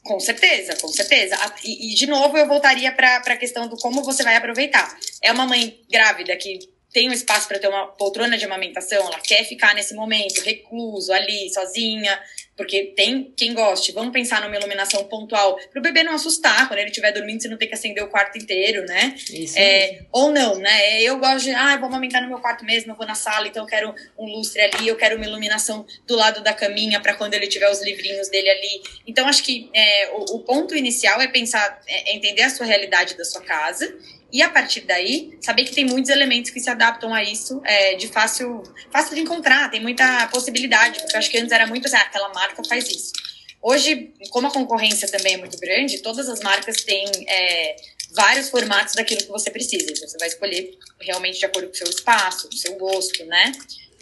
[0.02, 1.36] Com certeza, com certeza.
[1.62, 4.98] E, e de novo eu voltaria para a questão do como você vai aproveitar.
[5.22, 6.58] É uma mãe grávida que
[6.92, 11.12] tem um espaço para ter uma poltrona de amamentação, ela quer ficar nesse momento recluso
[11.12, 12.20] ali, sozinha,
[12.56, 13.92] porque tem quem goste.
[13.92, 17.48] Vamos pensar numa iluminação pontual para o bebê não assustar quando ele estiver dormindo, você
[17.48, 19.14] não tem que acender o quarto inteiro, né?
[19.30, 21.02] Isso é, ou não, né?
[21.02, 23.62] Eu gosto de, ah, vou amamentar no meu quarto mesmo, eu vou na sala, então
[23.62, 27.34] eu quero um lustre ali, eu quero uma iluminação do lado da caminha para quando
[27.34, 28.82] ele tiver os livrinhos dele ali.
[29.06, 32.64] Então acho que é, o, o, ponto inicial é pensar, é, é entender a sua
[32.64, 33.94] realidade da sua casa
[34.32, 37.94] e a partir daí, saber que tem muitos elementos que se adaptam a isso é,
[37.94, 41.86] de fácil, fácil de encontrar, tem muita possibilidade, porque eu acho que antes era muito
[41.86, 43.12] assim, ah, aquela marca faz isso.
[43.62, 47.76] Hoje, como a concorrência também é muito grande, todas as marcas têm é,
[48.12, 49.90] vários formatos daquilo que você precisa.
[49.90, 53.24] Então, você vai escolher realmente de acordo com o seu espaço, com o seu gosto,
[53.24, 53.52] né?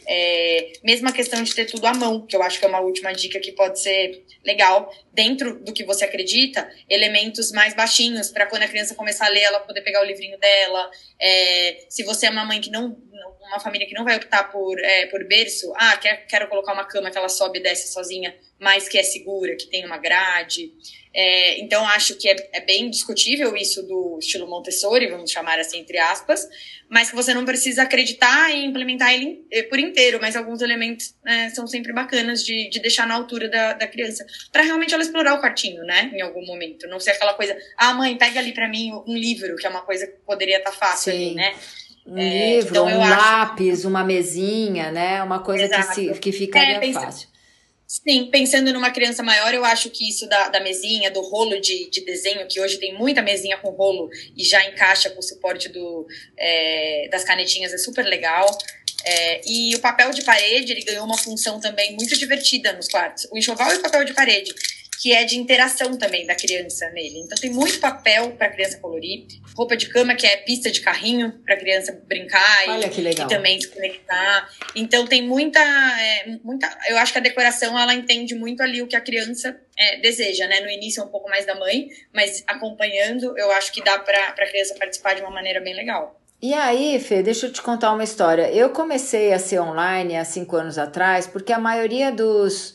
[0.06, 3.12] É, mesma questão de ter tudo à mão, que eu acho que é uma última
[3.12, 8.64] dica que pode ser legal, dentro do que você acredita, elementos mais baixinhos, para quando
[8.64, 10.90] a criança começar a ler, ela poder pegar o livrinho dela.
[11.20, 12.98] É, se você é uma mãe que não.
[13.44, 16.86] Uma família que não vai optar por, é, por berço, ah, quer, quero colocar uma
[16.86, 20.72] cama que ela sobe e desce sozinha, mas que é segura, que tem uma grade.
[21.16, 25.78] É, então, acho que é, é, bem discutível isso do estilo Montessori, vamos chamar assim,
[25.78, 26.48] entre aspas,
[26.90, 31.50] mas que você não precisa acreditar e implementar ele por inteiro, mas alguns elementos né,
[31.50, 35.34] são sempre bacanas de, de deixar na altura da, da criança, para realmente ela explorar
[35.34, 36.86] o quartinho, né, em algum momento.
[36.88, 39.82] Não ser aquela coisa, ah, mãe, pega ali para mim um livro, que é uma
[39.82, 41.26] coisa que poderia estar tá fácil Sim.
[41.26, 41.54] ali, né?
[42.06, 43.88] Um é, livro, então um lápis, acho...
[43.88, 45.22] uma mesinha, né?
[45.22, 47.00] Uma coisa que, se, que ficaria é, pensa...
[47.00, 47.34] fácil.
[47.86, 51.88] Sim, pensando numa criança maior, eu acho que isso da, da mesinha, do rolo de,
[51.90, 55.68] de desenho, que hoje tem muita mesinha com rolo e já encaixa com o suporte
[55.68, 58.46] do, é, das canetinhas, é super legal.
[59.04, 63.28] É, e o papel de parede, ele ganhou uma função também muito divertida nos quartos.
[63.30, 64.54] O enxoval e o papel de parede
[65.04, 67.18] que é de interação também da criança nele.
[67.18, 70.80] Então tem muito papel para a criança colorir, roupa de cama que é pista de
[70.80, 74.48] carrinho para a criança brincar Olha e, e, também se conectar.
[74.74, 78.86] Então tem muita, é, muita, eu acho que a decoração ela entende muito ali o
[78.86, 80.60] que a criança é, deseja, né?
[80.60, 84.28] No início é um pouco mais da mãe, mas acompanhando eu acho que dá para
[84.28, 86.18] a criança participar de uma maneira bem legal.
[86.40, 88.50] E aí, Fê, deixa eu te contar uma história.
[88.50, 92.74] Eu comecei a ser online há cinco anos atrás, porque a maioria dos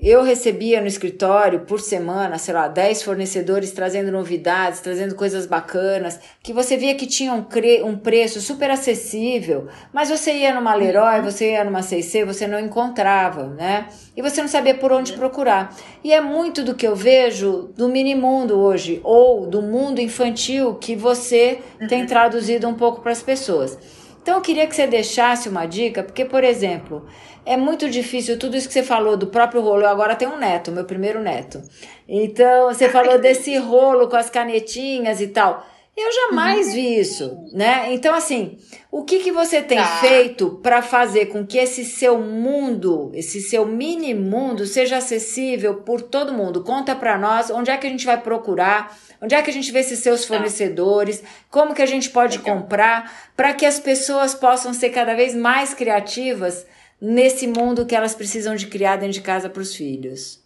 [0.00, 6.20] eu recebia no escritório por semana, sei lá, 10 fornecedores trazendo novidades, trazendo coisas bacanas,
[6.42, 7.46] que você via que tinha um,
[7.84, 12.60] um preço super acessível, mas você ia numa Leroy, você ia numa CC, você não
[12.60, 13.88] encontrava, né?
[14.14, 15.74] E você não sabia por onde procurar.
[16.04, 20.74] E é muito do que eu vejo do mini mundo hoje, ou do mundo infantil
[20.74, 22.06] que você tem uhum.
[22.06, 23.78] traduzido um pouco para as pessoas.
[24.26, 27.06] Então eu queria que você deixasse uma dica, porque, por exemplo,
[27.44, 29.82] é muito difícil tudo isso que você falou do próprio rolo.
[29.82, 31.62] Eu agora tenho um neto, meu primeiro neto.
[32.08, 35.64] Então, você falou desse rolo com as canetinhas e tal.
[35.96, 37.94] Eu jamais vi isso, né?
[37.94, 38.58] Então, assim,
[38.90, 39.96] o que, que você tem tá.
[40.00, 46.02] feito para fazer com que esse seu mundo, esse seu mini mundo, seja acessível por
[46.02, 46.62] todo mundo?
[46.62, 49.72] Conta para nós onde é que a gente vai procurar, onde é que a gente
[49.72, 50.28] vê esses seus tá.
[50.28, 52.58] fornecedores, como que a gente pode Legal.
[52.58, 56.66] comprar, para que as pessoas possam ser cada vez mais criativas
[57.00, 60.45] nesse mundo que elas precisam de criar dentro de casa para os filhos.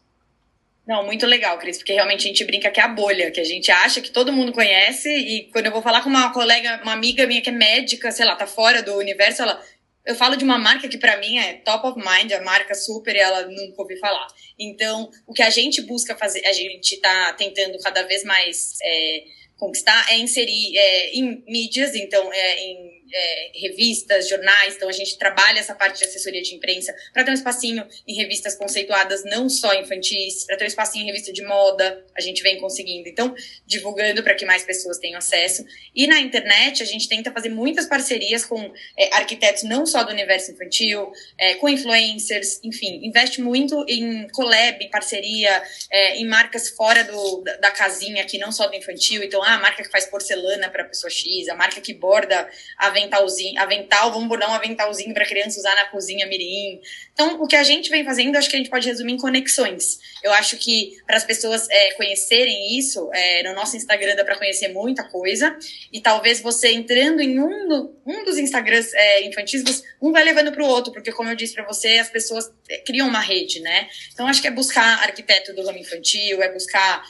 [0.86, 3.44] Não, muito legal, Cris, porque realmente a gente brinca que é a bolha, que a
[3.44, 6.92] gente acha que todo mundo conhece, e quando eu vou falar com uma colega, uma
[6.92, 9.62] amiga minha que é médica, sei lá, tá fora do universo, ela.
[10.04, 13.14] Eu falo de uma marca que para mim é top of mind, a marca super,
[13.14, 14.26] e ela nunca ouviu falar.
[14.58, 19.24] Então, o que a gente busca fazer, a gente tá tentando cada vez mais é,
[19.58, 25.18] conquistar é inserir é, em mídias, então, é, em é, revistas, jornais, então a gente
[25.18, 29.48] trabalha essa parte de assessoria de imprensa para ter um espacinho em revistas conceituadas, não
[29.48, 33.34] só infantis, para ter um espacinho em revista de moda, a gente vem conseguindo, então,
[33.66, 35.64] divulgando para que mais pessoas tenham acesso.
[35.94, 40.12] E na internet, a gente tenta fazer muitas parcerias com é, arquitetos, não só do
[40.12, 47.04] universo infantil, é, com influencers, enfim, investe muito em collab, parceria, é, em marcas fora
[47.04, 50.06] do, da, da casinha aqui, não só do infantil, então, ah, a marca que faz
[50.06, 55.12] porcelana para pessoa X, a marca que borda a aventalzinho, avental, vamos bordar um aventalzinho
[55.14, 56.80] para criança usar na cozinha mirim.
[57.12, 59.98] Então, o que a gente vem fazendo, acho que a gente pode resumir em conexões.
[60.22, 64.36] Eu acho que para as pessoas é, conhecerem isso, é, no nosso Instagram dá para
[64.36, 65.56] conhecer muita coisa.
[65.92, 70.52] E talvez você entrando em um, do, um dos Instagrams é, infantis, um vai levando
[70.52, 73.60] para o outro, porque como eu disse para você, as pessoas é, criam uma rede,
[73.60, 73.88] né?
[74.12, 77.02] Então, acho que é buscar arquiteto do ramo infantil, é buscar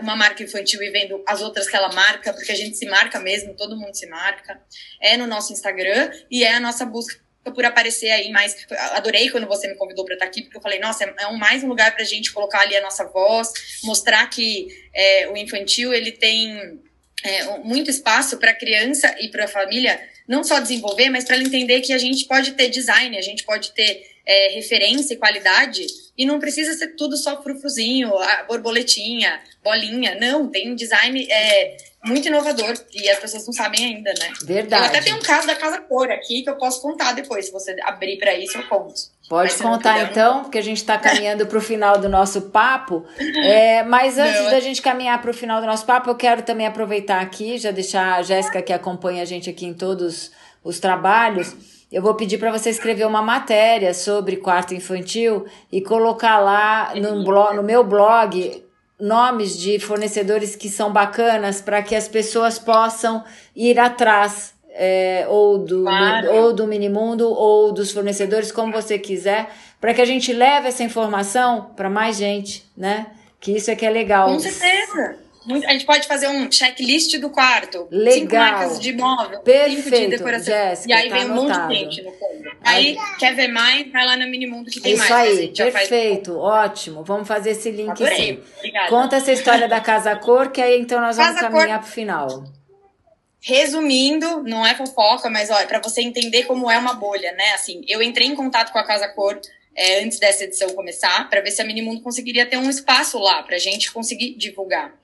[0.00, 3.18] uma marca infantil e vendo as outras que ela marca, porque a gente se marca
[3.20, 4.60] mesmo, todo mundo se marca.
[5.00, 7.18] É no nosso Instagram e é a nossa busca
[7.54, 8.66] por aparecer aí mais.
[8.92, 11.64] Adorei quando você me convidou para estar aqui, porque eu falei, nossa, é um, mais
[11.64, 13.52] um lugar para a gente colocar ali a nossa voz,
[13.82, 16.80] mostrar que é, o infantil ele tem
[17.22, 21.36] é, muito espaço para a criança e para a família não só desenvolver, mas para
[21.36, 25.16] ela entender que a gente pode ter design, a gente pode ter é, referência e
[25.16, 28.12] qualidade e não precisa ser tudo só frufruzinho,
[28.46, 30.18] borboletinha, bolinha.
[30.20, 34.32] Não, tem um design é, muito inovador e as pessoas não sabem ainda, né?
[34.44, 34.82] Verdade.
[34.82, 37.46] Eu até tenho um caso da Casa Cor aqui que eu posso contar depois.
[37.46, 38.94] Se você abrir para isso, eu conto.
[39.30, 43.06] Pode contar puder, então, porque a gente está caminhando para o final do nosso papo.
[43.44, 44.50] É, mas antes não.
[44.50, 47.70] da gente caminhar para o final do nosso papo, eu quero também aproveitar aqui, já
[47.70, 52.38] deixar a Jéssica que acompanha a gente aqui em todos os trabalhos eu vou pedir
[52.38, 57.82] para você escrever uma matéria sobre quarto infantil e colocar lá no, blog, no meu
[57.82, 58.64] blog
[58.98, 63.24] nomes de fornecedores que são bacanas para que as pessoas possam
[63.56, 66.32] ir atrás é, ou, do, claro.
[66.32, 69.50] ou do Minimundo ou dos fornecedores, como você quiser,
[69.80, 73.08] para que a gente leve essa informação para mais gente, né?
[73.40, 74.28] Que isso é que é legal.
[74.28, 75.18] Com certeza.
[75.48, 77.88] A gente pode fazer um checklist do quarto.
[77.90, 78.12] Legal.
[78.12, 79.40] Cinco marcas de móvel.
[79.40, 80.54] Perfeito, cinco de decoração.
[80.54, 81.58] Jéssica, e aí tá vem anotado.
[81.58, 82.50] um monte de gente no fundo.
[82.62, 83.90] Aí, quer ver mais?
[83.90, 85.38] Vai lá no Minimundo que tem Isso mais.
[85.38, 87.02] Isso aí, perfeito, ótimo.
[87.04, 88.16] Vamos fazer esse link Adorei.
[88.16, 88.42] sim.
[88.58, 88.88] Obrigada.
[88.88, 91.86] Conta essa história da Casa Cor, que aí então nós vamos Casa caminhar Cor...
[91.86, 92.44] pro final.
[93.40, 97.54] Resumindo, não é fofoca, mas olha, para você entender como é uma bolha, né?
[97.54, 99.40] Assim, eu entrei em contato com a Casa Cor
[99.80, 103.42] é, antes dessa edição começar, para ver se a Minimundo conseguiria ter um espaço lá
[103.42, 104.94] para a gente conseguir divulgar.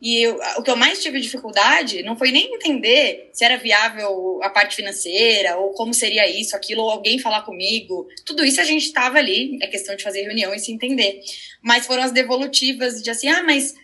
[0.00, 4.38] E eu, o que eu mais tive dificuldade não foi nem entender se era viável
[4.42, 8.06] a parte financeira, ou como seria isso, aquilo, ou alguém falar comigo.
[8.26, 11.22] Tudo isso a gente estava ali, é questão de fazer reunião e se entender.
[11.62, 13.74] Mas foram as devolutivas de assim, ah, mas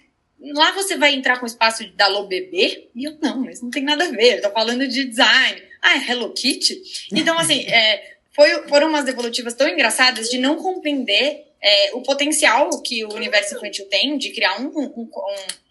[0.55, 2.91] lá você vai entrar com o espaço da Lô Bebê?
[2.95, 5.63] E eu, não, mas não tem nada a ver, eu tô falando de design.
[5.81, 6.83] Ah, é Hello Kitty?
[7.11, 12.83] Então, assim, é, foi, foram umas devolutivas tão engraçadas de não compreender é, o potencial
[12.83, 15.11] que o universo infantil tem de criar um, um,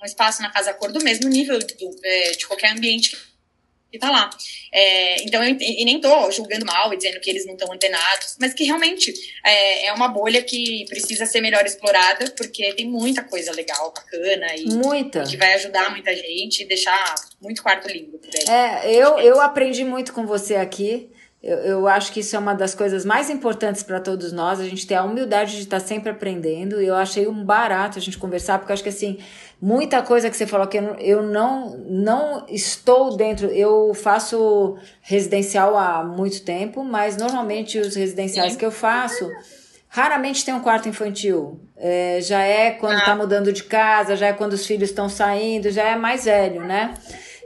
[0.02, 3.17] um espaço na casa cor do mesmo nível do, é, de qualquer ambiente
[3.91, 4.30] que tá lá.
[4.71, 8.38] É, então, eu, e nem tô julgando mal e dizendo que eles não estão antenados,
[8.39, 9.13] mas que realmente
[9.45, 14.47] é, é, uma bolha que precisa ser melhor explorada, porque tem muita coisa legal, bacana
[14.56, 15.24] e, muita.
[15.24, 18.17] que vai ajudar muita gente e deixar muito quarto lindo.
[18.47, 21.10] É, eu, eu aprendi muito com você aqui.
[21.43, 24.63] Eu, eu acho que isso é uma das coisas mais importantes para todos nós, a
[24.63, 26.80] gente ter a humildade de estar tá sempre aprendendo.
[26.82, 29.17] E eu achei um barato a gente conversar, porque eu acho que assim,
[29.60, 33.47] muita coisa que você falou que eu, eu não, não estou dentro.
[33.47, 38.60] Eu faço residencial há muito tempo, mas normalmente os residenciais Sim.
[38.60, 39.27] que eu faço
[39.91, 41.60] raramente tem um quarto infantil.
[41.75, 43.15] É, já é quando está ah.
[43.15, 46.93] mudando de casa, já é quando os filhos estão saindo, já é mais velho, né?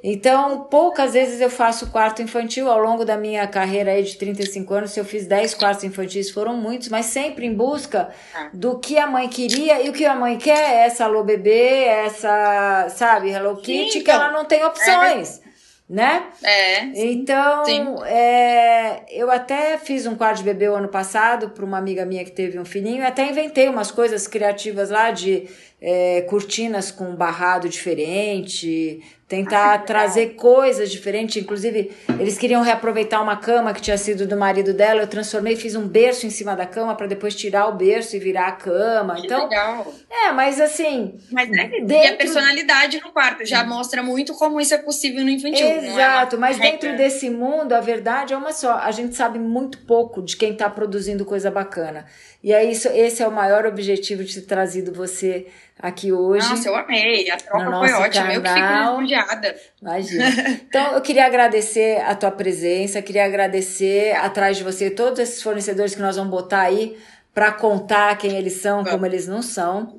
[0.08, 2.70] Então, poucas vezes eu faço quarto infantil.
[2.70, 6.30] Ao longo da minha carreira aí de 35 anos, se eu fiz 10 quartos infantis,
[6.30, 8.52] foram muitos, mas sempre em busca ah.
[8.54, 9.82] do que a mãe queria.
[9.82, 14.04] E o que a mãe quer é essa Alô Bebê, essa, sabe, Hello Kitty, Sim,
[14.04, 15.42] que ela não tem opções.
[15.42, 15.46] É
[15.88, 16.24] né?
[16.44, 16.82] É.
[17.12, 22.04] Então, é, eu até fiz um quarto de bebê o ano passado para uma amiga
[22.06, 25.48] minha que teve um filhinho, e até inventei umas coisas criativas lá de
[25.82, 31.42] é, cortinas com barrado diferente, tentar ah, trazer coisas diferentes.
[31.42, 35.02] Inclusive, eles queriam reaproveitar uma cama que tinha sido do marido dela.
[35.02, 38.20] Eu transformei, fiz um berço em cima da cama para depois tirar o berço e
[38.20, 39.16] virar a cama.
[39.16, 39.94] Que então, legal.
[40.10, 41.20] É, mas assim.
[41.32, 41.96] Mas né, dentro...
[41.96, 45.66] E a personalidade no quarto já mostra muito como isso é possível no infantil.
[45.66, 48.76] É Exato, é mas dentro desse mundo, a verdade é uma só.
[48.76, 52.06] A gente sabe muito pouco de quem está produzindo coisa bacana.
[52.44, 55.48] E aí, isso, esse é o maior objetivo de ter trazido você
[55.80, 56.48] aqui hoje.
[56.48, 57.30] Nossa, eu amei.
[57.30, 58.10] A troca foi ótima.
[58.10, 58.34] Canal.
[58.34, 59.56] Eu que fico lisonjeada.
[59.82, 60.26] Imagina.
[60.68, 65.96] Então, eu queria agradecer a tua presença, queria agradecer atrás de você todos esses fornecedores
[65.96, 66.98] que nós vamos botar aí
[67.34, 69.98] para contar quem eles são, como eles não são.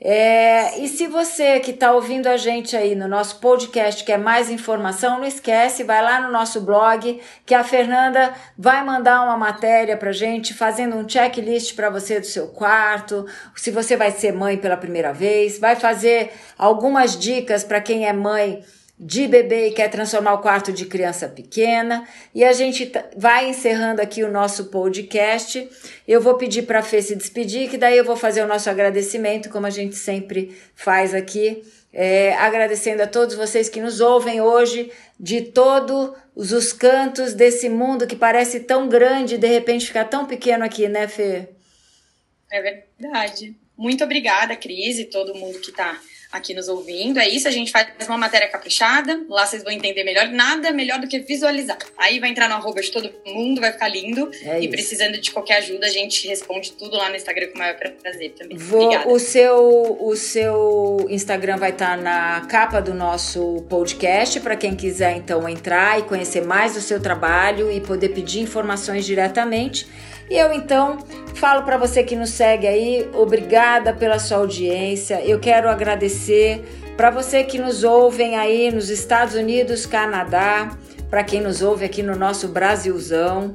[0.00, 4.50] É, e se você que está ouvindo a gente aí no nosso podcast quer mais
[4.50, 9.96] informação, não esquece, vai lá no nosso blog que a Fernanda vai mandar uma matéria
[9.96, 14.58] para gente fazendo um checklist para você do seu quarto, se você vai ser mãe
[14.58, 18.62] pela primeira vez, vai fazer algumas dicas para quem é mãe
[18.98, 22.06] de bebê e quer transformar o quarto de criança pequena.
[22.34, 25.68] E a gente vai encerrando aqui o nosso podcast.
[26.06, 28.70] Eu vou pedir para a Fê se despedir, que daí eu vou fazer o nosso
[28.70, 31.62] agradecimento, como a gente sempre faz aqui.
[31.92, 38.04] É, agradecendo a todos vocês que nos ouvem hoje, de todos os cantos desse mundo
[38.04, 41.48] que parece tão grande e de repente ficar tão pequeno aqui, né, Fê?
[42.50, 43.56] É verdade.
[43.76, 46.00] Muito obrigada, Cris, e todo mundo que está
[46.34, 47.18] aqui nos ouvindo.
[47.18, 50.28] É isso, a gente faz uma matéria caprichada, lá vocês vão entender melhor.
[50.28, 51.78] Nada melhor do que visualizar.
[51.96, 54.30] Aí vai entrar no arroba de todo mundo, vai ficar lindo.
[54.42, 57.58] É e precisando de qualquer ajuda, a gente responde tudo lá no Instagram com o
[57.58, 58.58] maior prazer também.
[58.58, 59.08] Vou, Obrigada.
[59.08, 64.74] O seu, o seu Instagram vai estar tá na capa do nosso podcast, para quem
[64.74, 69.86] quiser então entrar e conhecer mais do seu trabalho e poder pedir informações diretamente.
[70.30, 70.98] E eu então
[71.34, 75.20] falo para você que nos segue aí, obrigada pela sua audiência.
[75.24, 76.64] Eu quero agradecer
[76.96, 80.76] para você que nos ouvem aí nos Estados Unidos, Canadá,
[81.10, 83.52] para quem nos ouve aqui no nosso Brasilzão,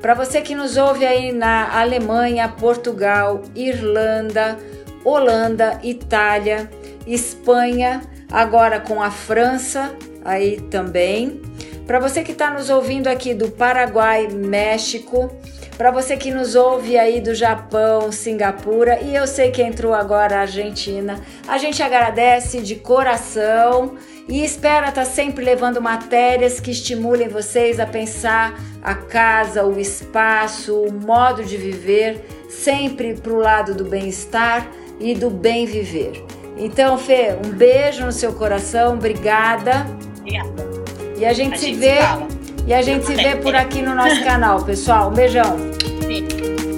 [0.00, 4.58] para você que nos ouve aí na Alemanha, Portugal, Irlanda,
[5.04, 6.68] Holanda, Itália,
[7.06, 9.94] Espanha, agora com a França
[10.24, 11.40] aí também.
[11.86, 15.30] Para você que está nos ouvindo aqui do Paraguai, México,
[15.76, 20.36] para você que nos ouve aí do Japão, Singapura e eu sei que entrou agora
[20.36, 23.96] a Argentina, a gente agradece de coração
[24.28, 29.78] e espera estar tá sempre levando matérias que estimulem vocês a pensar a casa, o
[29.78, 34.68] espaço, o modo de viver, sempre para o lado do bem-estar
[35.00, 36.24] e do bem viver.
[36.56, 39.86] Então, Fê, um beijo no seu coração, obrigada.
[40.20, 40.70] Obrigada.
[41.18, 41.96] E a gente, a se gente vê.
[41.96, 45.10] Se e a gente se vê por aqui no nosso canal, pessoal.
[45.10, 45.56] Um beijão.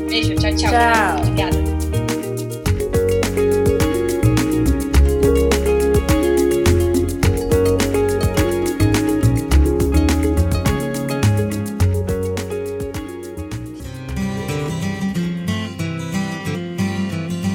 [0.09, 0.71] Beijo, tchau, tchau.
[0.71, 1.19] Tchau.
[1.19, 1.64] Obrigada.